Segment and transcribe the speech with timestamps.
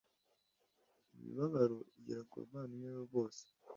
[1.15, 3.43] imibabaro igera ku bavandimwe be bose